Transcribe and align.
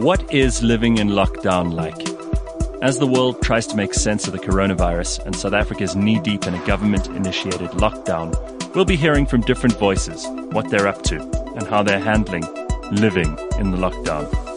What 0.00 0.32
is 0.32 0.62
living 0.62 0.96
in 0.96 1.10
lockdown 1.10 1.74
like? 1.74 2.08
As 2.82 2.98
the 2.98 3.06
world 3.06 3.42
tries 3.42 3.66
to 3.66 3.76
make 3.76 3.92
sense 3.92 4.26
of 4.26 4.32
the 4.32 4.38
coronavirus 4.38 5.26
and 5.26 5.36
South 5.36 5.52
Africa 5.52 5.82
is 5.82 5.94
knee 5.94 6.18
deep 6.18 6.46
in 6.46 6.54
a 6.54 6.66
government 6.66 7.08
initiated 7.08 7.68
lockdown, 7.72 8.34
we'll 8.74 8.86
be 8.86 8.96
hearing 8.96 9.26
from 9.26 9.42
different 9.42 9.76
voices 9.78 10.26
what 10.52 10.70
they're 10.70 10.88
up 10.88 11.02
to 11.02 11.20
and 11.54 11.66
how 11.66 11.82
they're 11.82 12.00
handling 12.00 12.44
living 12.90 13.36
in 13.58 13.72
the 13.72 13.76
lockdown. 13.76 14.49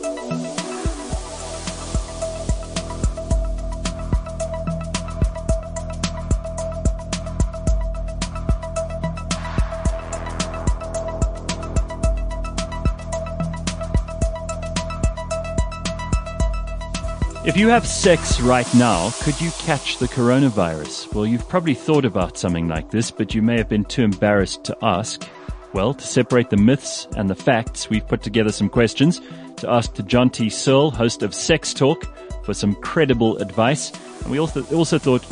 If 17.54 17.60
you 17.60 17.68
have 17.68 17.86
sex 17.86 18.42
right 18.42 18.74
now, 18.74 19.12
could 19.22 19.40
you 19.40 19.52
catch 19.60 20.00
the 20.00 20.08
coronavirus? 20.08 21.14
Well, 21.14 21.28
you've 21.28 21.48
probably 21.48 21.76
thought 21.76 22.04
about 22.04 22.36
something 22.36 22.68
like 22.68 22.90
this, 22.90 23.12
but 23.12 23.36
you 23.36 23.44
may 23.44 23.58
have 23.58 23.70
been 23.70 23.86
too 23.86 24.02
embarrassed 24.02 24.64
to 24.64 24.78
ask. 24.82 25.24
Well, 25.72 25.94
to 25.94 26.04
separate 26.04 26.50
the 26.50 26.58
myths 26.58 27.08
and 27.16 27.30
the 27.30 27.36
facts, 27.36 27.92
we've 27.92 28.08
put 28.08 28.24
together 28.24 28.52
some 28.52 28.70
questions 28.70 29.22
to 29.58 29.70
ask 29.70 29.94
to 29.94 30.30
T. 30.30 30.50
Searle, 30.50 30.90
host 30.90 31.22
of 31.22 31.36
Sex 31.36 31.76
Talk, 31.76 32.08
for 32.44 32.56
some 32.56 32.74
credible 32.74 33.38
advice. 33.38 33.92
And 34.24 34.32
we 34.32 34.40
also, 34.40 34.64
also 34.76 34.98
thought, 34.98 35.24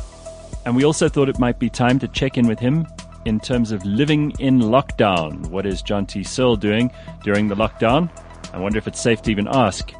and 0.67 0.75
we 0.75 0.85
also 0.85 1.09
thought 1.09 1.27
it 1.27 1.39
might 1.39 1.57
be 1.57 1.71
time 1.71 1.97
to 1.97 2.07
check 2.07 2.37
in 2.37 2.47
with 2.47 2.59
him 2.59 2.85
in 3.25 3.39
terms 3.39 3.71
of 3.71 3.83
living 3.83 4.31
in 4.37 4.59
lockdown. 4.59 5.47
What 5.47 5.65
is 5.65 5.81
Jonti 5.81 6.23
Searle 6.23 6.55
doing 6.55 6.91
during 7.23 7.47
the 7.47 7.55
lockdown? 7.55 8.11
I 8.53 8.59
wonder 8.59 8.77
if 8.77 8.87
it's 8.87 9.01
safe 9.01 9.23
to 9.23 9.31
even 9.31 9.47
ask. 9.47 9.91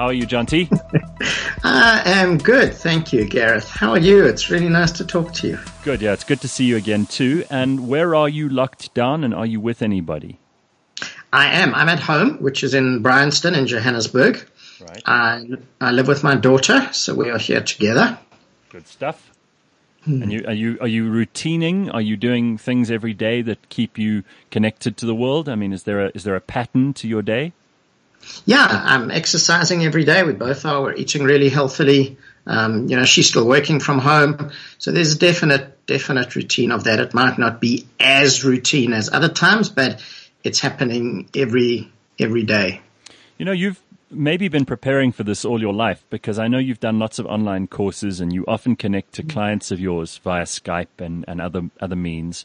How 0.00 0.06
are 0.06 0.14
you, 0.14 0.26
Jonti? 0.26 0.66
I 1.62 2.00
am 2.06 2.38
good, 2.38 2.72
thank 2.72 3.12
you, 3.12 3.26
Gareth. 3.26 3.68
How 3.68 3.90
are 3.90 3.98
you? 3.98 4.24
It's 4.24 4.48
really 4.48 4.70
nice 4.70 4.92
to 4.92 5.04
talk 5.04 5.34
to 5.34 5.46
you. 5.48 5.58
Good, 5.84 6.00
yeah, 6.00 6.14
it's 6.14 6.24
good 6.24 6.40
to 6.40 6.48
see 6.48 6.64
you 6.64 6.78
again 6.78 7.04
too. 7.04 7.44
And 7.50 7.86
where 7.86 8.14
are 8.14 8.26
you 8.26 8.48
locked 8.48 8.94
down, 8.94 9.24
and 9.24 9.34
are 9.34 9.44
you 9.44 9.60
with 9.60 9.82
anybody? 9.82 10.38
I 11.34 11.48
am. 11.60 11.74
I'm 11.74 11.90
at 11.90 12.00
home, 12.00 12.38
which 12.38 12.64
is 12.64 12.72
in 12.72 13.02
Bryanston 13.02 13.54
in 13.54 13.66
Johannesburg. 13.66 14.42
Right. 14.80 15.02
I, 15.04 15.44
I 15.82 15.90
live 15.90 16.08
with 16.08 16.24
my 16.24 16.34
daughter, 16.34 16.88
so 16.94 17.14
we 17.14 17.28
are 17.28 17.38
here 17.38 17.60
together. 17.60 18.18
Good 18.70 18.88
stuff. 18.88 19.30
Hmm. 20.04 20.22
And 20.22 20.32
you 20.32 20.44
are 20.46 20.54
you 20.54 20.78
are 20.80 20.88
you 20.88 21.10
routining? 21.10 21.90
Are 21.90 22.00
you 22.00 22.16
doing 22.16 22.56
things 22.56 22.90
every 22.90 23.12
day 23.12 23.42
that 23.42 23.68
keep 23.68 23.98
you 23.98 24.24
connected 24.50 24.96
to 24.96 25.04
the 25.04 25.14
world? 25.14 25.46
I 25.46 25.56
mean, 25.56 25.74
is 25.74 25.82
there 25.82 26.06
a 26.06 26.10
is 26.14 26.24
there 26.24 26.36
a 26.36 26.40
pattern 26.40 26.94
to 26.94 27.06
your 27.06 27.20
day? 27.20 27.52
Yeah, 28.44 28.66
I'm 28.68 29.10
exercising 29.10 29.84
every 29.84 30.04
day. 30.04 30.22
We 30.22 30.32
both 30.32 30.64
are. 30.64 30.82
We're 30.82 30.94
eating 30.94 31.24
really 31.24 31.48
healthily. 31.48 32.18
Um, 32.46 32.88
you 32.88 32.96
know, 32.96 33.04
she's 33.04 33.28
still 33.28 33.46
working 33.46 33.80
from 33.80 33.98
home. 33.98 34.50
So 34.78 34.92
there's 34.92 35.14
a 35.14 35.18
definite, 35.18 35.86
definite 35.86 36.34
routine 36.34 36.72
of 36.72 36.84
that. 36.84 36.98
It 36.98 37.14
might 37.14 37.38
not 37.38 37.60
be 37.60 37.86
as 37.98 38.44
routine 38.44 38.92
as 38.92 39.12
other 39.12 39.28
times, 39.28 39.68
but 39.68 40.02
it's 40.42 40.60
happening 40.60 41.28
every, 41.34 41.92
every 42.18 42.44
day. 42.44 42.80
You 43.38 43.44
know, 43.44 43.52
you've 43.52 43.80
maybe 44.10 44.48
been 44.48 44.64
preparing 44.64 45.12
for 45.12 45.22
this 45.22 45.44
all 45.44 45.60
your 45.60 45.72
life 45.72 46.02
because 46.10 46.38
I 46.38 46.48
know 46.48 46.58
you've 46.58 46.80
done 46.80 46.98
lots 46.98 47.18
of 47.18 47.26
online 47.26 47.68
courses 47.68 48.20
and 48.20 48.32
you 48.32 48.44
often 48.48 48.74
connect 48.74 49.12
to 49.14 49.22
clients 49.22 49.70
of 49.70 49.78
yours 49.78 50.18
via 50.18 50.44
Skype 50.44 50.98
and, 50.98 51.24
and 51.28 51.40
other, 51.40 51.70
other 51.80 51.96
means 51.96 52.44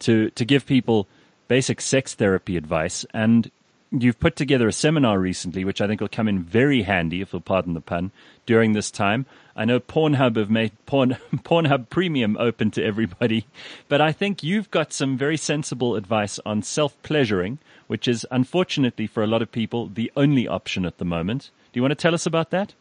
to, 0.00 0.30
to 0.30 0.44
give 0.44 0.66
people 0.66 1.06
basic 1.48 1.80
sex 1.80 2.14
therapy 2.14 2.56
advice. 2.56 3.06
And 3.14 3.50
you've 3.90 4.20
put 4.20 4.36
together 4.36 4.68
a 4.68 4.72
seminar 4.72 5.18
recently, 5.18 5.64
which 5.64 5.80
I 5.80 5.86
think 5.86 6.00
will 6.00 6.08
come 6.08 6.28
in 6.28 6.42
very 6.42 6.82
handy, 6.82 7.20
if 7.20 7.32
you'll 7.32 7.40
pardon 7.40 7.74
the 7.74 7.80
pun, 7.80 8.10
during 8.44 8.72
this 8.72 8.90
time. 8.90 9.26
I 9.54 9.64
know 9.64 9.80
Pornhub 9.80 10.36
have 10.36 10.50
made 10.50 10.72
Porn, 10.86 11.16
Pornhub 11.36 11.88
Premium 11.88 12.36
open 12.38 12.70
to 12.72 12.84
everybody, 12.84 13.46
but 13.88 14.00
I 14.00 14.12
think 14.12 14.42
you've 14.42 14.70
got 14.70 14.92
some 14.92 15.16
very 15.16 15.36
sensible 15.36 15.96
advice 15.96 16.38
on 16.44 16.62
self 16.62 17.00
pleasuring, 17.02 17.58
which 17.86 18.06
is 18.06 18.26
unfortunately 18.30 19.06
for 19.06 19.22
a 19.22 19.26
lot 19.26 19.42
of 19.42 19.50
people 19.50 19.88
the 19.88 20.12
only 20.16 20.46
option 20.46 20.84
at 20.84 20.98
the 20.98 21.04
moment. 21.04 21.50
Do 21.72 21.78
you 21.78 21.82
want 21.82 21.92
to 21.92 21.96
tell 21.96 22.14
us 22.14 22.26
about 22.26 22.50
that? 22.50 22.74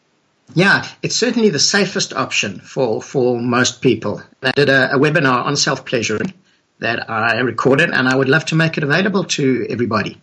Yeah, 0.54 0.88
it's 1.02 1.16
certainly 1.16 1.50
the 1.50 1.60
safest 1.60 2.14
option 2.14 2.60
for, 2.60 3.02
for 3.02 3.40
most 3.40 3.82
people. 3.82 4.22
I 4.44 4.52
did 4.52 4.70
a, 4.70 4.94
a 4.94 5.00
webinar 5.00 5.44
on 5.46 5.56
self 5.56 5.86
pleasuring 5.86 6.34
that 6.80 7.10
I 7.10 7.40
recorded, 7.40 7.92
and 7.92 8.08
I 8.08 8.16
would 8.16 8.30
love 8.30 8.46
to 8.46 8.56
make 8.56 8.78
it 8.78 8.84
available 8.84 9.24
to 9.24 9.66
everybody. 9.70 10.22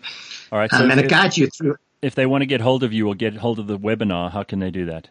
All 0.52 0.58
right. 0.58 0.70
So 0.70 0.84
um, 0.84 0.90
and 0.90 1.00
it 1.00 1.08
guides 1.08 1.38
you 1.38 1.48
through. 1.48 1.76
If 2.02 2.14
they 2.14 2.26
want 2.26 2.42
to 2.42 2.46
get 2.46 2.60
hold 2.60 2.84
of 2.84 2.92
you 2.92 3.08
or 3.08 3.14
get 3.14 3.34
hold 3.34 3.58
of 3.58 3.66
the 3.66 3.78
webinar, 3.78 4.30
how 4.30 4.42
can 4.42 4.58
they 4.58 4.70
do 4.70 4.84
that? 4.86 5.08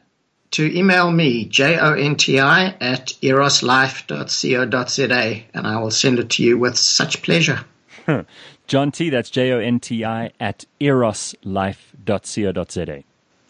To 0.51 0.77
email 0.77 1.09
me, 1.09 1.45
J-O-N-T-I 1.45 2.75
at 2.81 3.13
eroslife.co.za, 3.21 5.43
and 5.53 5.67
I 5.67 5.79
will 5.79 5.91
send 5.91 6.19
it 6.19 6.29
to 6.31 6.43
you 6.43 6.57
with 6.57 6.77
such 6.77 7.23
pleasure. 7.23 7.63
Jonti, 8.67 9.09
that's 9.09 9.29
J-O-N-T-I 9.29 10.31
at 10.41 10.65
eroslife.co.za. 10.81 13.03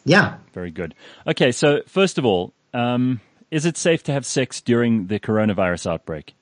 Yeah. 0.06 0.36
Very 0.54 0.70
good. 0.72 0.94
Okay, 1.26 1.52
so 1.52 1.82
first 1.88 2.20
of 2.20 2.26
all, 2.26 2.54
um, 2.74 3.20
is 3.50 3.66
it 3.66 3.78
safe 3.78 4.04
to 4.04 4.12
have 4.12 4.28
sex 4.28 4.62
during 4.62 5.08
the 5.08 5.20
coronavirus 5.20 5.90
outbreak? 5.90 6.36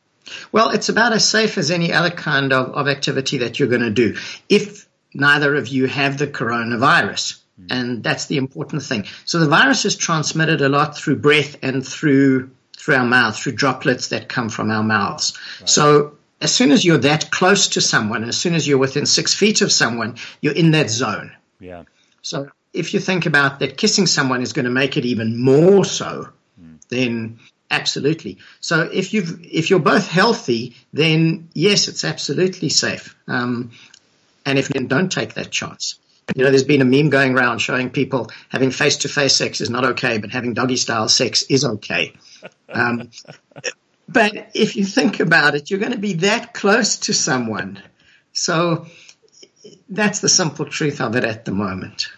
Well, 0.52 0.72
it's 0.72 0.90
about 0.90 1.14
as 1.14 1.26
safe 1.28 1.58
as 1.58 1.72
any 1.72 1.94
other 1.94 2.12
kind 2.12 2.52
of, 2.52 2.74
of 2.74 2.90
activity 2.90 3.38
that 3.40 3.60
you're 3.60 3.70
going 3.70 3.82
to 3.82 3.90
do. 3.90 4.16
If 4.50 4.89
neither 5.14 5.56
of 5.56 5.68
you 5.68 5.88
have 5.88 6.18
the 6.18 6.28
coronavirus. 6.28 7.42
Mm. 7.60 7.68
And 7.72 8.04
that's 8.04 8.26
the 8.26 8.38
important 8.38 8.84
thing. 8.84 9.06
So 9.26 9.40
the 9.40 9.48
virus 9.48 9.86
is 9.86 9.96
transmitted 9.96 10.62
a 10.62 10.70
lot 10.70 10.98
through 10.98 11.18
breath 11.18 11.58
and 11.62 11.86
through 11.86 12.52
through 12.78 12.96
our 12.96 13.06
mouth, 13.06 13.38
through 13.38 13.52
droplets 13.52 14.08
that 14.08 14.30
come 14.30 14.48
from 14.48 14.72
our 14.72 14.84
mouths. 14.84 15.38
Right. 15.60 15.70
So 15.70 16.18
as 16.40 16.56
soon 16.56 16.72
as 16.72 16.86
you're 16.86 17.00
that 17.00 17.30
close 17.30 17.68
to 17.70 17.82
someone, 17.82 18.24
as 18.24 18.38
soon 18.38 18.56
as 18.56 18.66
you're 18.66 18.78
within 18.78 19.06
six 19.06 19.34
feet 19.34 19.62
of 19.62 19.72
someone, 19.72 20.16
you're 20.42 20.56
in 20.56 20.72
that 20.72 20.90
zone. 20.90 21.36
Yeah. 21.60 21.84
So 22.22 22.50
if 22.72 22.94
you 22.94 23.02
think 23.02 23.26
about 23.26 23.60
that 23.60 23.78
kissing 23.78 24.08
someone 24.08 24.42
is 24.42 24.54
going 24.54 24.66
to 24.66 24.72
make 24.72 24.96
it 24.96 25.06
even 25.06 25.42
more 25.42 25.84
so, 25.84 26.30
mm. 26.62 26.80
then 26.88 27.40
absolutely. 27.70 28.38
So 28.62 28.82
if 28.82 29.14
you've, 29.14 29.44
if 29.44 29.70
you're 29.70 29.80
both 29.80 30.08
healthy, 30.08 30.78
then 30.94 31.50
yes, 31.54 31.90
it's 31.90 32.06
absolutely 32.06 32.70
safe. 32.70 33.16
Um, 33.28 33.72
and 34.50 34.60
if 34.60 34.74
men 34.74 34.88
don't 34.88 35.12
take 35.12 35.36
that 35.36 35.52
chance. 35.52 36.00
You 36.36 36.44
know, 36.44 36.50
there's 36.50 36.64
been 36.64 36.82
a 36.82 36.86
meme 36.86 37.10
going 37.10 37.36
around 37.36 37.60
showing 37.60 37.90
people 37.90 38.30
having 38.50 38.72
face 38.72 38.98
to 38.98 39.10
face 39.10 39.36
sex 39.36 39.62
is 39.62 39.70
not 39.70 39.86
okay, 39.86 40.18
but 40.18 40.32
having 40.32 40.54
doggy 40.54 40.76
style 40.76 41.08
sex 41.10 41.44
is 41.44 41.66
okay. 41.66 42.14
Um, 42.68 43.10
but 44.08 44.52
if 44.54 44.76
you 44.76 44.86
think 44.86 45.20
about 45.20 45.56
it, 45.56 45.70
you're 45.70 45.80
going 45.80 45.92
to 45.92 45.98
be 45.98 46.14
that 46.14 46.54
close 46.54 46.98
to 46.98 47.14
someone. 47.14 47.82
So 48.34 48.86
that's 49.90 50.20
the 50.20 50.30
simple 50.30 50.66
truth 50.66 51.02
of 51.02 51.16
it 51.16 51.24
at 51.24 51.46
the 51.46 51.52
moment. 51.52 52.10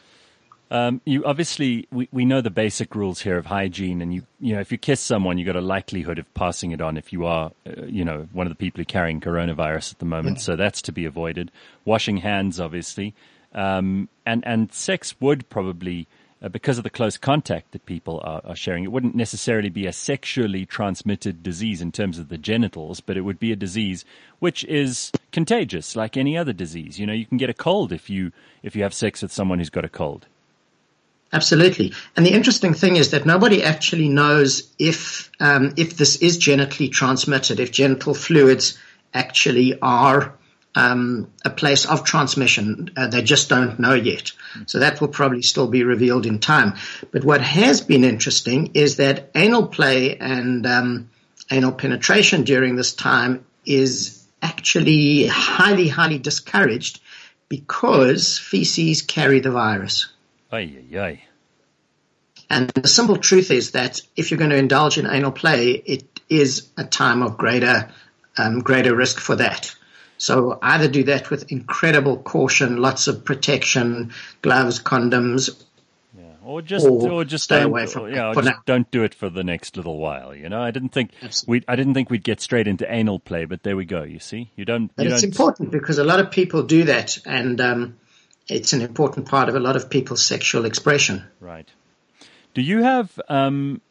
Um, 0.72 1.02
you 1.04 1.26
obviously 1.26 1.86
we, 1.92 2.08
we 2.14 2.24
know 2.24 2.40
the 2.40 2.50
basic 2.50 2.96
rules 2.96 3.20
here 3.20 3.38
of 3.38 3.46
hygiene, 3.46 4.02
and 4.02 4.14
you 4.14 4.24
you 4.40 4.56
know 4.56 4.62
if 4.62 4.72
you 4.72 4.78
kiss 4.78 5.02
someone, 5.02 5.38
you 5.38 5.44
got 5.44 5.58
a 5.58 5.62
likelihood 5.62 6.18
of 6.18 6.34
passing 6.34 6.72
it 6.72 6.80
on 6.80 6.96
if 6.96 7.12
you 7.12 7.26
are 7.26 7.52
uh, 7.68 7.84
you 7.84 8.06
know 8.06 8.30
one 8.32 8.48
of 8.48 8.52
the 8.52 8.56
people 8.56 8.82
carrying 8.86 9.20
coronavirus 9.20 9.92
at 9.92 10.00
the 10.00 10.06
moment. 10.06 10.38
Yeah. 10.38 10.44
So 10.44 10.56
that's 10.56 10.82
to 10.84 10.94
be 10.94 11.04
avoided. 11.04 11.52
Washing 11.84 12.16
hands, 12.18 12.58
obviously, 12.58 13.14
um, 13.54 14.08
and 14.26 14.48
and 14.48 14.74
sex 14.74 15.14
would 15.20 15.48
probably. 15.50 16.08
Uh, 16.44 16.50
because 16.50 16.80
of 16.80 16.84
the 16.84 16.90
close 16.90 17.18
contact 17.18 17.72
that 17.72 17.86
people 17.86 18.20
are, 18.24 18.42
are, 18.46 18.56
sharing, 18.56 18.84
it 18.84 18.92
wouldn't 18.92 19.14
necessarily 19.14 19.70
be 19.70 19.86
a 19.86 19.94
sexually 19.94 20.66
transmitted 20.66 21.44
disease 21.44 21.84
in 21.84 21.92
terms 21.92 22.18
of 22.18 22.30
the 22.30 22.38
genitals, 22.40 23.00
but 23.00 23.16
it 23.16 23.22
would 23.22 23.38
be 23.38 23.52
a 23.52 23.56
disease 23.56 24.04
which 24.40 24.64
is 24.64 25.12
contagious, 25.32 25.96
like 25.96 26.18
any 26.18 26.36
other 26.36 26.52
disease. 26.52 27.00
You 27.00 27.06
know, 27.06 27.14
you 27.14 27.28
can 27.28 27.38
get 27.38 27.52
a 27.52 27.54
cold 27.54 27.94
if 27.94 28.10
you 28.10 28.32
if 28.64 28.76
you 28.76 28.82
have 28.82 28.92
sex 28.92 29.22
with 29.22 29.32
someone 29.32 29.60
who's 29.60 29.70
got 29.70 29.86
a 29.86 29.90
cold. 29.90 30.26
Absolutely. 31.34 31.94
And 32.16 32.26
the 32.26 32.34
interesting 32.34 32.74
thing 32.74 32.98
is 32.98 33.12
that 33.12 33.26
nobody 33.26 33.64
actually 33.64 34.10
knows 34.10 34.70
if 34.78 35.32
um, 35.40 35.74
if 35.78 35.96
this 35.96 36.18
is 36.18 36.38
genitally 36.38 36.92
transmitted, 36.92 37.60
if 37.60 37.72
genital 37.72 38.14
fluids 38.14 38.78
actually 39.14 39.80
are 39.82 40.34
um, 40.76 41.30
a 41.44 41.50
place 41.50 41.86
of 41.86 42.04
transmission. 42.04 42.92
Uh, 42.96 43.08
they 43.08 43.22
just 43.22 43.50
don't 43.50 43.80
know 43.80 43.94
yet. 43.94 44.32
So 44.68 44.80
that 44.80 45.02
will 45.02 45.10
probably 45.10 45.42
still 45.42 45.68
be 45.68 45.84
revealed 45.84 46.26
in 46.26 46.40
time. 46.40 46.76
But 47.12 47.24
what 47.24 47.42
has 47.42 47.82
been 47.82 48.04
interesting 48.04 48.72
is 48.74 48.98
that 48.98 49.32
anal 49.36 49.68
play 49.68 50.18
and 50.18 50.66
um, 50.66 51.10
anal 51.50 51.74
penetration 51.74 52.44
during 52.44 52.76
this 52.76 52.94
time 52.94 53.46
is 53.66 54.24
actually 54.42 55.28
highly, 55.28 55.88
highly 55.88 56.20
discouraged 56.20 57.02
because 57.50 58.40
feces 58.40 59.02
carry 59.02 59.40
the 59.40 59.52
virus. 59.52 60.08
Ay, 60.52 60.78
ay, 60.92 61.00
ay. 61.00 61.24
And 62.50 62.70
the 62.70 62.88
simple 62.88 63.16
truth 63.16 63.50
is 63.50 63.72
that 63.72 64.02
if 64.18 64.30
you're 64.30 64.38
going 64.38 64.50
to 64.50 64.58
indulge 64.58 64.98
in 64.98 65.08
anal 65.08 65.32
play, 65.32 65.72
it 65.72 66.20
is 66.30 66.68
a 66.78 66.84
time 66.84 67.22
of 67.22 67.38
greater, 67.38 67.90
um, 68.38 68.60
greater 68.60 68.94
risk 68.96 69.20
for 69.20 69.38
that. 69.38 69.74
So 70.18 70.60
either 70.62 70.88
do 70.88 71.06
that 71.06 71.30
with 71.30 71.52
incredible 71.52 72.18
caution, 72.18 72.78
lots 72.78 73.08
of 73.08 73.26
protection, 73.26 74.12
gloves, 74.42 74.80
condoms, 74.80 75.50
yeah. 76.16 76.24
or 76.44 76.62
just 76.62 76.86
or 76.86 77.10
or, 77.10 77.24
just 77.26 77.46
stay 77.46 77.64
away 77.64 77.88
from 77.88 78.04
or, 78.04 78.10
it 78.10 78.16
yeah, 78.16 78.34
just 78.36 78.66
don't 78.66 78.92
do 78.92 79.04
it 79.04 79.16
for 79.16 79.30
the 79.30 79.44
next 79.44 79.78
little 79.78 79.98
while. 79.98 80.36
You 80.36 80.50
know, 80.50 80.62
I 80.62 80.70
didn't 80.70 80.90
think 80.90 81.12
we 81.48 81.64
I 81.68 81.76
didn't 81.76 81.96
think 81.96 82.12
we'd 82.12 82.24
get 82.24 82.40
straight 82.40 82.68
into 82.68 82.86
anal 82.94 83.20
play, 83.20 83.46
but 83.46 83.64
there 83.64 83.76
we 83.76 83.86
go. 83.86 84.04
You 84.04 84.20
see, 84.20 84.52
you 84.56 84.64
don't. 84.64 84.96
But 84.96 85.08
you 85.08 85.14
it's 85.14 85.22
don't, 85.22 85.32
important 85.32 85.72
because 85.72 85.98
a 85.98 86.04
lot 86.04 86.20
of 86.20 86.30
people 86.30 86.64
do 86.64 86.84
that, 86.84 87.18
and 87.26 87.60
um, 87.60 87.98
it's 88.52 88.74
an 88.74 88.82
important 88.82 89.28
part 89.28 89.50
of 89.50 89.56
a 89.56 89.60
lot 89.60 89.76
of 89.76 89.90
people's 89.90 90.24
sexual 90.24 90.66
expression. 90.66 91.24
Right. 91.40 91.70
Do 92.54 92.62
you 92.62 92.84
have 92.84 93.20
um, 93.30 93.82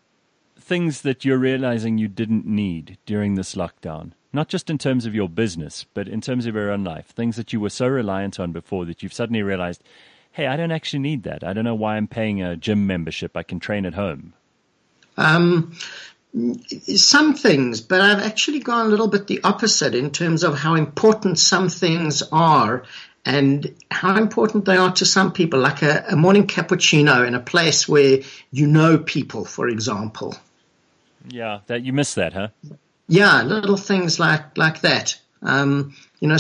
things 0.58 1.02
that 1.02 1.24
you're 1.24 1.38
realizing 1.38 1.98
you 1.98 2.08
didn't 2.08 2.46
need 2.46 2.98
during 3.06 3.34
this 3.34 3.54
lockdown? 3.54 4.12
Not 4.32 4.48
just 4.48 4.70
in 4.70 4.78
terms 4.78 5.06
of 5.06 5.14
your 5.14 5.28
business, 5.28 5.86
but 5.94 6.06
in 6.06 6.20
terms 6.20 6.46
of 6.46 6.54
your 6.54 6.70
own 6.70 6.84
life. 6.84 7.06
Things 7.06 7.36
that 7.36 7.52
you 7.52 7.58
were 7.58 7.70
so 7.70 7.88
reliant 7.88 8.38
on 8.38 8.52
before 8.52 8.84
that 8.84 9.02
you've 9.02 9.12
suddenly 9.12 9.42
realized, 9.42 9.82
hey, 10.30 10.46
I 10.46 10.56
don't 10.56 10.70
actually 10.70 11.00
need 11.00 11.24
that. 11.24 11.42
I 11.42 11.52
don't 11.52 11.64
know 11.64 11.74
why 11.74 11.96
I'm 11.96 12.06
paying 12.06 12.42
a 12.42 12.54
gym 12.54 12.86
membership. 12.86 13.36
I 13.36 13.42
can 13.42 13.58
train 13.58 13.86
at 13.86 13.94
home. 13.94 14.34
Um, 15.16 15.74
some 16.94 17.34
things, 17.34 17.80
but 17.80 18.00
I've 18.00 18.20
actually 18.20 18.60
gone 18.60 18.86
a 18.86 18.88
little 18.88 19.08
bit 19.08 19.26
the 19.26 19.40
opposite 19.42 19.94
in 19.94 20.10
terms 20.10 20.44
of 20.44 20.56
how 20.56 20.74
important 20.76 21.38
some 21.38 21.68
things 21.68 22.22
are 22.30 22.84
and 23.24 23.74
how 23.90 24.16
important 24.16 24.64
they 24.64 24.76
are 24.76 24.92
to 24.92 25.06
some 25.06 25.32
people, 25.32 25.60
like 25.60 25.82
a, 25.82 26.04
a 26.10 26.16
morning 26.16 26.46
cappuccino 26.46 27.26
in 27.26 27.34
a 27.34 27.40
place 27.40 27.88
where 27.88 28.20
you 28.50 28.66
know 28.66 28.98
people, 28.98 29.44
for 29.44 29.68
example. 29.68 30.34
Yeah, 31.28 31.60
that 31.66 31.82
you 31.82 31.92
miss 31.92 32.14
that, 32.14 32.32
huh? 32.32 32.48
Yeah, 33.08 33.42
little 33.42 33.76
things 33.76 34.18
like 34.18 34.56
like 34.56 34.80
that. 34.82 35.18
Um, 35.42 35.94
you 36.20 36.28
know, 36.28 36.36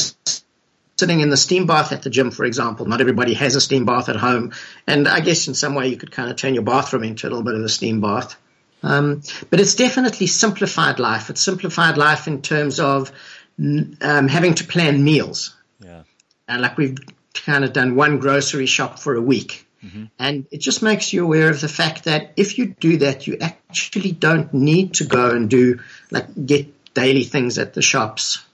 sitting 0.98 1.20
in 1.20 1.30
the 1.30 1.36
steam 1.36 1.66
bath 1.66 1.92
at 1.92 2.02
the 2.02 2.10
gym, 2.10 2.30
for 2.30 2.44
example. 2.44 2.86
Not 2.86 3.00
everybody 3.00 3.34
has 3.34 3.56
a 3.56 3.60
steam 3.60 3.84
bath 3.84 4.08
at 4.08 4.16
home, 4.16 4.52
and 4.86 5.06
I 5.06 5.20
guess 5.20 5.48
in 5.48 5.54
some 5.54 5.74
way 5.74 5.88
you 5.88 5.96
could 5.96 6.12
kind 6.12 6.30
of 6.30 6.36
turn 6.36 6.54
your 6.54 6.62
bathroom 6.62 7.04
into 7.04 7.26
a 7.26 7.30
little 7.30 7.44
bit 7.44 7.54
of 7.54 7.62
a 7.62 7.68
steam 7.68 8.00
bath. 8.00 8.36
Um, 8.82 9.22
but 9.50 9.60
it's 9.60 9.74
definitely 9.74 10.26
simplified 10.26 10.98
life. 10.98 11.28
It's 11.28 11.42
simplified 11.42 11.98
life 11.98 12.26
in 12.26 12.40
terms 12.40 12.80
of 12.80 13.12
um, 13.58 14.28
having 14.28 14.54
to 14.54 14.64
plan 14.64 15.04
meals. 15.04 15.54
Yeah. 15.80 16.02
And 16.50 16.60
like 16.60 16.76
we've 16.76 16.98
kind 17.32 17.64
of 17.64 17.72
done 17.72 17.94
one 17.94 18.18
grocery 18.18 18.66
shop 18.66 18.98
for 18.98 19.14
a 19.14 19.22
week. 19.22 19.66
Mm-hmm. 19.84 20.04
And 20.18 20.46
it 20.50 20.58
just 20.58 20.82
makes 20.82 21.12
you 21.12 21.24
aware 21.24 21.48
of 21.48 21.60
the 21.60 21.68
fact 21.68 22.04
that 22.04 22.32
if 22.36 22.58
you 22.58 22.74
do 22.78 22.98
that, 22.98 23.26
you 23.26 23.38
actually 23.40 24.12
don't 24.12 24.52
need 24.52 24.94
to 24.94 25.04
go 25.04 25.30
and 25.30 25.48
do 25.48 25.80
like 26.10 26.26
get 26.44 26.66
daily 26.92 27.24
things 27.24 27.58
at 27.58 27.72
the 27.72 27.82
shops. 27.82 28.44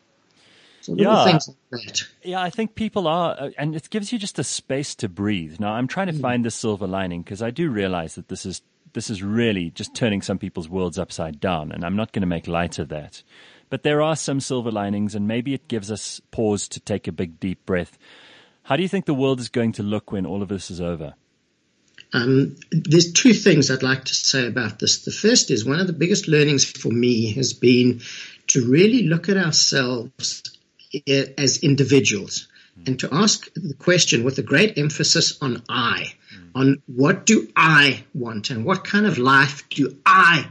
So 0.83 0.95
Yeah. 0.95 1.25
things 1.25 1.49
like 1.49 1.83
that. 1.83 2.03
Yeah, 2.23 2.41
I 2.41 2.51
think 2.51 2.77
people 2.77 3.09
are, 3.09 3.35
uh, 3.37 3.51
and 3.59 3.75
it 3.75 3.91
gives 3.91 4.13
you 4.13 4.21
just 4.21 4.39
a 4.39 4.45
space 4.45 4.95
to 4.97 5.09
breathe. 5.09 5.59
Now, 5.59 5.73
I'm 5.73 5.89
trying 5.89 6.07
to 6.07 6.13
mm. 6.13 6.21
find 6.21 6.45
the 6.45 6.51
silver 6.53 6.87
lining 6.87 7.23
because 7.23 7.43
I 7.43 7.51
do 7.51 7.71
realize 7.71 8.15
that 8.15 8.29
this 8.29 8.47
is 8.47 8.63
this 8.93 9.11
is 9.11 9.23
really 9.23 9.69
just 9.71 9.95
turning 9.95 10.23
some 10.23 10.39
people's 10.39 10.71
worlds 10.71 10.99
upside 10.99 11.39
down, 11.39 11.71
and 11.71 11.85
I'm 11.85 11.97
not 11.97 12.13
going 12.13 12.23
to 12.23 12.27
make 12.27 12.47
light 12.47 12.79
of 12.79 12.89
that. 12.89 13.23
But 13.69 13.83
there 13.83 14.01
are 14.01 14.17
some 14.17 14.41
silver 14.41 14.71
linings, 14.71 15.15
and 15.15 15.27
maybe 15.27 15.55
it 15.55 15.69
gives 15.69 15.91
us 15.91 16.21
pause 16.31 16.69
to 16.69 16.81
take 16.81 17.09
a 17.09 17.13
big 17.13 17.41
deep 17.41 17.67
breath. 17.67 17.99
How 18.63 18.77
do 18.77 18.83
you 18.83 18.89
think 18.89 19.07
the 19.07 19.15
world 19.15 19.41
is 19.41 19.49
going 19.49 19.73
to 19.73 19.83
look 19.83 20.13
when 20.13 20.27
all 20.27 20.43
of 20.43 20.49
this 20.49 20.71
is 20.71 20.81
over? 20.81 21.15
Um, 22.13 22.57
there's 22.71 23.13
two 23.13 23.33
things 23.33 23.71
I'd 23.71 23.83
like 23.83 24.05
to 24.05 24.15
say 24.15 24.47
about 24.47 24.79
this. 24.79 25.05
The 25.05 25.11
first 25.11 25.51
is 25.51 25.65
one 25.65 25.81
of 25.81 25.87
the 25.87 25.93
biggest 25.93 26.29
learnings 26.29 26.65
for 26.65 26.89
me 26.89 27.33
has 27.33 27.53
been 27.53 28.01
to 28.49 28.71
really 28.71 29.03
look 29.05 29.29
at 29.29 29.37
ourselves 29.37 30.43
as 31.07 31.59
individuals 31.59 32.49
and 32.87 32.99
to 33.01 33.09
ask 33.13 33.53
the 33.55 33.75
question 33.75 34.23
with 34.25 34.39
a 34.39 34.43
great 34.43 34.79
emphasis 34.79 35.39
on 35.41 35.63
I, 35.69 36.15
on 36.55 36.83
what 36.87 37.27
do 37.27 37.49
I 37.57 38.05
want 38.15 38.51
and 38.51 38.65
what 38.65 38.85
kind 38.85 39.07
of 39.07 39.19
life 39.19 39.69
do 39.69 39.97
I 40.05 40.47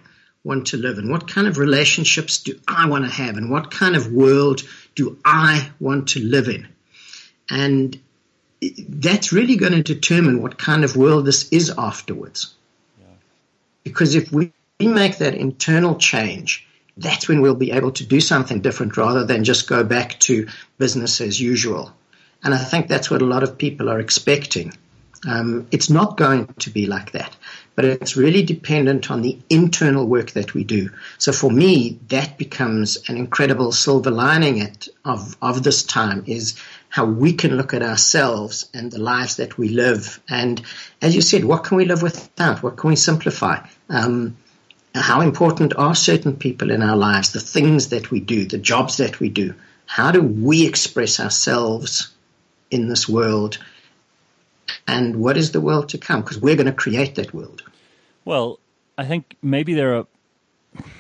want 0.46 0.68
to 0.68 0.78
live 0.78 1.00
and 1.00 1.10
what 1.10 1.28
kind 1.28 1.48
of 1.48 1.58
relationships 1.58 2.38
do 2.38 2.58
I 2.68 2.88
want 2.88 3.04
to 3.04 3.12
have 3.12 3.36
and 3.36 3.50
what 3.50 3.72
kind 3.72 3.96
of 3.96 4.12
world 4.12 4.62
do 4.94 5.18
I 5.26 5.70
want 5.80 6.10
to 6.10 6.20
live 6.20 6.48
in. 6.48 6.68
And 7.50 8.00
that's 8.62 9.34
really 9.34 9.58
going 9.58 9.74
to 9.74 9.84
determine 9.84 10.42
what 10.42 10.58
kind 10.58 10.84
of 10.84 10.96
world 10.96 11.26
this 11.26 11.50
is 11.50 11.74
afterwards. 11.78 12.54
Because 13.84 14.16
if 14.16 14.32
we 14.32 14.52
make 14.80 15.18
that 15.18 15.36
internal 15.36 15.96
change, 15.96 16.68
that's 16.98 17.28
when 17.28 17.42
we'll 17.42 17.56
be 17.56 17.72
able 17.72 17.92
to 17.92 18.06
do 18.06 18.22
something 18.22 18.62
different 18.62 18.98
rather 18.98 19.26
than 19.26 19.44
just 19.44 19.68
go 19.68 19.84
back 19.84 20.20
to 20.22 20.48
business 20.78 21.22
as 21.22 21.42
usual. 21.42 21.94
And 22.44 22.54
I 22.54 22.58
think 22.58 22.88
that's 22.88 23.12
what 23.12 23.22
a 23.22 23.26
lot 23.26 23.44
of 23.44 23.58
people 23.58 23.90
are 23.90 24.00
expecting. 24.00 24.74
Um, 25.28 25.68
it's 25.72 25.90
not 25.90 26.18
going 26.18 26.48
to 26.60 26.70
be 26.70 26.86
like 26.86 27.12
that, 27.12 27.36
but 27.76 27.86
it's 27.86 28.16
really 28.16 28.44
dependent 28.44 29.10
on 29.10 29.22
the 29.22 29.38
internal 29.50 30.06
work 30.06 30.32
that 30.32 30.54
we 30.54 30.64
do. 30.64 30.90
So 31.18 31.32
for 31.32 31.50
me, 31.50 32.00
that 32.10 32.38
becomes 32.38 32.98
an 33.10 33.18
incredible 33.18 33.72
silver 33.72 34.12
lining 34.12 34.62
at, 34.62 34.88
of, 35.04 35.36
of 35.42 35.64
this 35.64 35.84
time 35.84 36.24
is 36.28 36.60
how 36.90 37.06
we 37.06 37.34
can 37.34 37.58
look 37.58 37.74
at 37.74 37.82
ourselves 37.82 38.70
and 38.74 38.92
the 38.92 39.00
lives 39.00 39.38
that 39.38 39.58
we 39.58 39.70
live. 39.70 40.20
And 40.30 40.62
as 41.02 41.16
you 41.16 41.22
said, 41.22 41.44
what 41.44 41.64
can 41.64 41.78
we 41.78 41.86
live 41.86 42.02
without? 42.02 42.62
What 42.64 42.78
can 42.78 42.90
we 42.90 42.96
simplify? 42.96 43.66
Um, 43.90 44.38
how 44.94 45.22
important 45.22 45.76
are 45.76 45.96
certain 45.96 46.38
people 46.38 46.72
in 46.72 46.82
our 46.82 46.96
lives, 46.96 47.34
the 47.34 47.40
things 47.40 47.90
that 47.90 48.12
we 48.12 48.22
do, 48.22 48.46
the 48.46 48.58
jobs 48.58 48.98
that 48.98 49.20
we 49.20 49.30
do? 49.30 49.54
How 49.86 50.12
do 50.12 50.22
we 50.22 50.66
express 50.66 51.20
ourselves 51.20 52.14
in 52.72 52.88
this 52.88 53.10
world? 53.10 53.58
And 54.88 55.16
what 55.18 55.38
is 55.38 55.52
the 55.52 55.62
world 55.62 55.90
to 55.90 55.98
come? 55.98 56.22
Because 56.22 56.40
we're 56.40 56.56
going 56.56 56.68
to 56.68 56.74
create 56.74 57.16
that 57.16 57.34
world. 57.34 57.64
Well, 58.24 58.60
I 58.98 59.06
think 59.06 59.36
maybe 59.42 59.74
there 59.74 59.96
are 59.96 60.08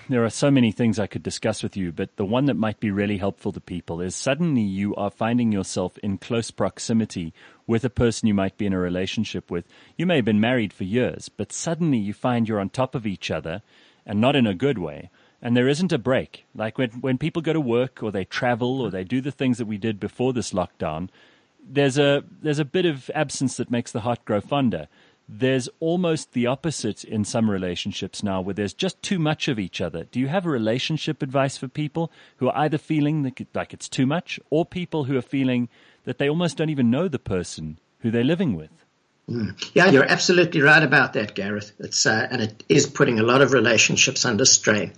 there 0.07 0.23
are 0.23 0.29
so 0.29 0.49
many 0.49 0.71
things 0.71 0.99
I 0.99 1.07
could 1.07 1.23
discuss 1.23 1.61
with 1.61 1.75
you, 1.75 1.91
but 1.91 2.15
the 2.15 2.25
one 2.25 2.45
that 2.45 2.53
might 2.53 2.79
be 2.79 2.91
really 2.91 3.17
helpful 3.17 3.51
to 3.51 3.59
people 3.59 3.99
is 3.99 4.15
suddenly 4.15 4.61
you 4.61 4.95
are 4.95 5.09
finding 5.09 5.51
yourself 5.51 5.97
in 5.97 6.17
close 6.17 6.51
proximity 6.51 7.33
with 7.67 7.83
a 7.83 7.89
person 7.89 8.27
you 8.27 8.33
might 8.33 8.57
be 8.57 8.65
in 8.65 8.73
a 8.73 8.79
relationship 8.79 9.51
with. 9.51 9.65
You 9.97 10.05
may 10.05 10.17
have 10.17 10.25
been 10.25 10.39
married 10.39 10.71
for 10.71 10.85
years, 10.85 11.29
but 11.29 11.51
suddenly 11.51 11.97
you 11.97 12.13
find 12.13 12.47
you're 12.47 12.59
on 12.59 12.69
top 12.69 12.95
of 12.95 13.05
each 13.05 13.29
other 13.29 13.61
and 14.05 14.21
not 14.21 14.35
in 14.35 14.47
a 14.47 14.53
good 14.53 14.77
way. 14.77 15.09
And 15.41 15.57
there 15.57 15.67
isn't 15.67 15.91
a 15.91 15.97
break. 15.97 16.45
Like 16.55 16.77
when, 16.77 16.91
when 16.91 17.17
people 17.17 17.41
go 17.41 17.53
to 17.53 17.59
work 17.59 18.01
or 18.01 18.11
they 18.11 18.25
travel 18.25 18.81
or 18.81 18.89
they 18.89 19.03
do 19.03 19.21
the 19.21 19.31
things 19.31 19.57
that 19.57 19.67
we 19.67 19.77
did 19.77 19.99
before 19.99 20.31
this 20.33 20.53
lockdown, 20.53 21.09
there's 21.67 21.97
a, 21.97 22.23
there's 22.41 22.59
a 22.59 22.65
bit 22.65 22.85
of 22.85 23.09
absence 23.13 23.57
that 23.57 23.71
makes 23.71 23.91
the 23.91 24.01
heart 24.01 24.23
grow 24.25 24.41
fonder 24.41 24.87
there's 25.27 25.67
almost 25.79 26.33
the 26.33 26.45
opposite 26.45 27.03
in 27.03 27.25
some 27.25 27.49
relationships 27.49 28.21
now 28.21 28.41
where 28.41 28.53
there's 28.53 28.73
just 28.73 29.01
too 29.01 29.17
much 29.17 29.47
of 29.47 29.57
each 29.57 29.81
other. 29.81 30.03
Do 30.03 30.19
you 30.19 30.27
have 30.27 30.45
a 30.45 30.49
relationship 30.49 31.23
advice 31.23 31.57
for 31.57 31.67
people 31.67 32.11
who 32.37 32.47
are 32.47 32.57
either 32.57 32.77
feeling 32.77 33.23
like 33.53 33.73
it's 33.73 33.89
too 33.89 34.05
much 34.05 34.39
or 34.49 34.65
people 34.65 35.05
who 35.05 35.17
are 35.17 35.23
feeling 35.23 35.67
that 36.03 36.19
they 36.19 36.29
almost 36.29 36.57
don't 36.57 36.69
even 36.69 36.91
know 36.91 37.07
the 37.07 37.19
person 37.19 37.79
who 37.99 38.11
they're 38.11 38.23
living 38.23 38.55
with? 38.55 38.69
Mm. 39.29 39.71
Yeah, 39.73 39.89
you're 39.89 40.05
absolutely 40.05 40.61
right 40.61 40.83
about 40.83 41.13
that, 41.13 41.33
Gareth. 41.33 41.71
It's 41.79 42.05
uh, 42.05 42.27
and 42.29 42.43
it 42.43 42.63
is 42.69 42.85
putting 42.85 43.19
a 43.19 43.23
lot 43.23 43.41
of 43.41 43.53
relationships 43.53 44.23
under 44.23 44.45
strain. 44.45 44.93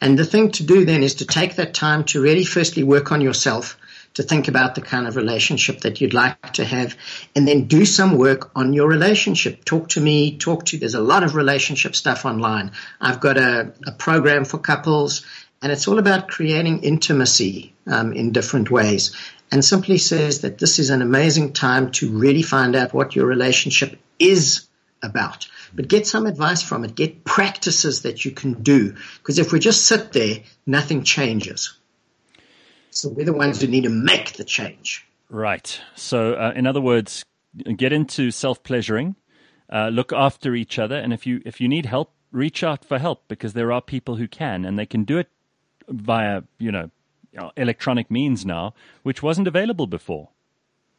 And 0.00 0.16
the 0.16 0.24
thing 0.24 0.52
to 0.52 0.62
do 0.62 0.84
then 0.84 1.02
is 1.02 1.16
to 1.16 1.26
take 1.26 1.56
that 1.56 1.74
time 1.74 2.04
to 2.04 2.20
really 2.20 2.44
firstly 2.44 2.84
work 2.84 3.10
on 3.10 3.20
yourself, 3.20 3.76
to 4.14 4.22
think 4.22 4.48
about 4.48 4.74
the 4.74 4.80
kind 4.80 5.06
of 5.06 5.16
relationship 5.16 5.80
that 5.80 6.00
you'd 6.00 6.14
like 6.14 6.52
to 6.54 6.64
have, 6.64 6.96
and 7.34 7.46
then 7.46 7.64
do 7.64 7.84
some 7.84 8.18
work 8.18 8.50
on 8.54 8.72
your 8.72 8.88
relationship. 8.88 9.64
Talk 9.64 9.88
to 9.90 10.00
me, 10.00 10.36
talk 10.36 10.66
to, 10.66 10.78
there's 10.78 10.94
a 10.94 11.00
lot 11.00 11.22
of 11.22 11.34
relationship 11.34 11.96
stuff 11.96 12.24
online. 12.24 12.72
I've 13.00 13.20
got 13.20 13.38
a, 13.38 13.72
a 13.86 13.92
program 13.92 14.44
for 14.44 14.58
couples, 14.58 15.24
and 15.62 15.72
it's 15.72 15.88
all 15.88 15.98
about 15.98 16.28
creating 16.28 16.82
intimacy 16.82 17.74
um, 17.86 18.12
in 18.12 18.32
different 18.32 18.70
ways. 18.70 19.16
And 19.50 19.64
simply 19.64 19.98
says 19.98 20.40
that 20.40 20.58
this 20.58 20.78
is 20.78 20.90
an 20.90 21.02
amazing 21.02 21.52
time 21.52 21.90
to 21.92 22.10
really 22.10 22.42
find 22.42 22.74
out 22.74 22.94
what 22.94 23.14
your 23.14 23.26
relationship 23.26 23.98
is 24.18 24.66
about. 25.02 25.46
But 25.74 25.88
get 25.88 26.06
some 26.06 26.26
advice 26.26 26.62
from 26.62 26.84
it. 26.84 26.94
Get 26.94 27.24
practices 27.24 28.02
that 28.02 28.24
you 28.24 28.30
can 28.30 28.62
do. 28.62 28.94
Because 29.18 29.38
if 29.38 29.52
we 29.52 29.58
just 29.58 29.86
sit 29.86 30.12
there, 30.12 30.38
nothing 30.66 31.02
changes. 31.02 31.76
So 32.94 33.08
we're 33.08 33.24
the 33.24 33.32
ones 33.32 33.60
who 33.60 33.66
need 33.66 33.84
to 33.84 33.90
make 33.90 34.34
the 34.34 34.44
change. 34.44 35.06
Right. 35.28 35.80
So, 35.94 36.34
uh, 36.34 36.52
in 36.54 36.66
other 36.66 36.80
words, 36.80 37.24
get 37.76 37.92
into 37.92 38.30
self 38.30 38.62
pleasuring, 38.62 39.16
uh, 39.72 39.88
look 39.88 40.12
after 40.12 40.54
each 40.54 40.78
other, 40.78 40.96
and 40.96 41.12
if 41.12 41.26
you 41.26 41.40
if 41.46 41.60
you 41.60 41.68
need 41.68 41.86
help, 41.86 42.12
reach 42.30 42.62
out 42.62 42.84
for 42.84 42.98
help 42.98 43.24
because 43.28 43.54
there 43.54 43.72
are 43.72 43.80
people 43.80 44.16
who 44.16 44.28
can, 44.28 44.64
and 44.64 44.78
they 44.78 44.86
can 44.86 45.04
do 45.04 45.18
it 45.18 45.28
via 45.88 46.42
you 46.58 46.70
know 46.70 46.90
electronic 47.56 48.10
means 48.10 48.44
now, 48.44 48.74
which 49.02 49.22
wasn't 49.22 49.48
available 49.48 49.86
before. 49.86 50.28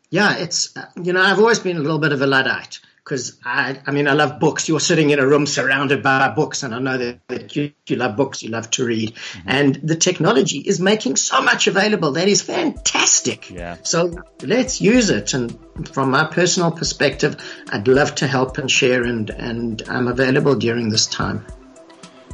Yeah, 0.09 0.37
it's 0.37 0.73
you 1.01 1.13
know 1.13 1.21
I've 1.21 1.39
always 1.39 1.59
been 1.59 1.77
a 1.77 1.81
little 1.81 1.99
bit 1.99 2.11
of 2.11 2.21
a 2.21 2.27
luddite. 2.27 2.79
Because 3.03 3.37
I, 3.43 3.79
I 3.85 3.91
mean, 3.91 4.07
I 4.07 4.13
love 4.13 4.39
books. 4.39 4.69
You're 4.69 4.79
sitting 4.79 5.09
in 5.09 5.19
a 5.19 5.27
room 5.27 5.45
surrounded 5.45 6.01
by 6.03 6.29
books, 6.29 6.63
and 6.63 6.73
I 6.73 6.79
know 6.79 6.97
that, 6.97 7.19
that 7.27 7.55
you, 7.55 7.73
you 7.87 7.97
love 7.97 8.15
books, 8.15 8.41
you 8.41 8.49
love 8.49 8.69
to 8.71 8.85
read, 8.85 9.15
mm-hmm. 9.15 9.49
and 9.49 9.75
the 9.75 9.95
technology 9.95 10.59
is 10.59 10.79
making 10.79 11.17
so 11.17 11.41
much 11.41 11.67
available. 11.67 12.13
That 12.13 12.27
is 12.27 12.41
fantastic. 12.41 13.49
Yeah. 13.49 13.77
So 13.83 14.23
let's 14.41 14.79
use 14.79 15.09
it. 15.09 15.33
And 15.33 15.59
from 15.89 16.11
my 16.11 16.25
personal 16.25 16.71
perspective, 16.71 17.35
I'd 17.69 17.87
love 17.87 18.15
to 18.15 18.27
help 18.27 18.57
and 18.57 18.71
share, 18.71 19.03
and 19.03 19.29
and 19.29 19.81
I'm 19.87 20.07
available 20.07 20.55
during 20.55 20.89
this 20.89 21.07
time. 21.07 21.45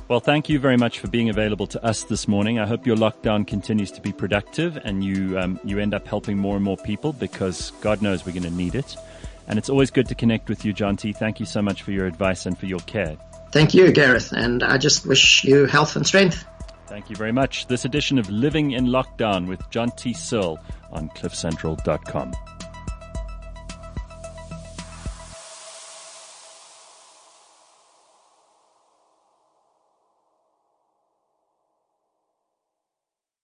Well, 0.07 0.19
thank 0.19 0.49
you 0.49 0.57
very 0.57 0.75
much 0.77 0.99
for 0.99 1.07
being 1.07 1.29
available 1.29 1.67
to 1.67 1.85
us 1.85 2.03
this 2.03 2.27
morning. 2.27 2.57
I 2.57 2.65
hope 2.65 2.87
your 2.87 2.95
lockdown 2.95 3.45
continues 3.45 3.91
to 3.91 4.01
be 4.01 4.11
productive 4.11 4.75
and 4.83 5.03
you 5.03 5.37
um, 5.37 5.59
you 5.63 5.77
end 5.77 5.93
up 5.93 6.07
helping 6.07 6.35
more 6.35 6.55
and 6.55 6.65
more 6.65 6.77
people 6.77 7.13
because 7.13 7.71
God 7.81 8.01
knows 8.01 8.25
we're 8.25 8.31
going 8.31 8.41
to 8.41 8.49
need 8.49 8.73
it. 8.73 8.97
And 9.49 9.57
it's 9.57 9.69
always 9.69 9.91
good 9.91 10.07
to 10.07 10.15
connect 10.15 10.47
with 10.47 10.63
you, 10.63 10.73
Jonti. 10.73 11.15
Thank 11.15 11.39
you 11.39 11.45
so 11.45 11.61
much 11.61 11.81
for 11.81 11.91
your 11.91 12.05
advice 12.05 12.45
and 12.45 12.57
for 12.57 12.67
your 12.67 12.79
care. 12.81 13.17
Thank 13.51 13.73
you, 13.73 13.91
Gareth. 13.91 14.31
And 14.31 14.63
I 14.63 14.77
just 14.77 15.07
wish 15.07 15.43
you 15.43 15.65
health 15.65 15.95
and 15.95 16.05
strength. 16.05 16.45
Thank 16.85 17.09
you 17.09 17.15
very 17.15 17.31
much. 17.31 17.67
This 17.67 17.83
edition 17.83 18.17
of 18.19 18.29
Living 18.29 18.71
in 18.71 18.85
Lockdown 18.85 19.47
with 19.47 19.59
Jonti 19.71 20.15
Searle 20.15 20.59
on 20.91 21.09
cliffcentral.com. 21.09 22.33